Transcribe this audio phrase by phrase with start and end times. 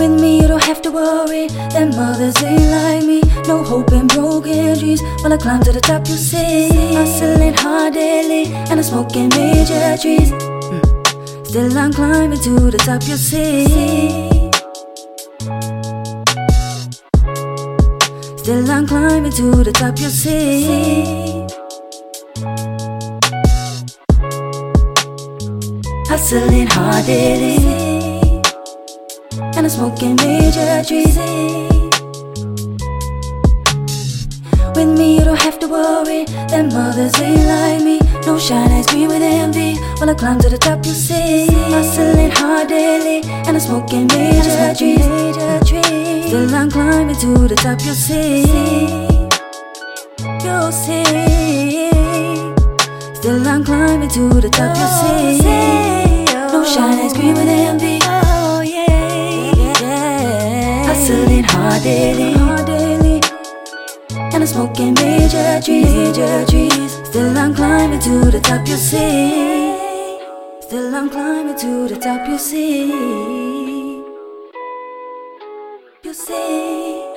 [0.00, 1.48] With me, you don't have to worry.
[1.74, 3.20] Them mothers ain't like me.
[3.46, 5.02] No hope in broken dreams.
[5.20, 6.70] While I climb to the top, you see.
[6.94, 10.30] Hustling hard daily, and I'm smoking major trees.
[11.46, 13.66] Still, I'm climbing to the top, you see.
[18.38, 21.44] Still, I'm climbing to the top, you see.
[26.08, 27.89] Hustling hard daily,
[29.60, 31.16] and I'm smoking major trees.
[34.74, 36.24] With me, you don't have to worry.
[36.48, 38.00] Them mothers ain't like me.
[38.24, 39.74] No shine ice cream with envy.
[39.98, 41.46] While I climb to the top, you see.
[41.74, 45.06] Hustling hard daily, and I'm smoking major trees.
[45.06, 45.60] Major.
[46.28, 48.40] Still, I'm climbing to the top, you see.
[50.46, 51.90] You see.
[53.14, 56.24] Still, I'm climbing to the top, you see.
[56.50, 57.89] No shine ice cream with envy.
[61.82, 63.20] Daily, daily.
[64.32, 66.92] And I'm smoking major trees, major trees.
[67.08, 69.78] Still I'm climbing to the top, you see.
[70.60, 74.02] Still I'm climbing to the top, you see.
[76.02, 77.09] You see.